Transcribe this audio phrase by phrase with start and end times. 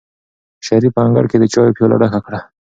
[0.65, 2.39] شریف په انګړ کې د چایو پیاله ډکه کړه.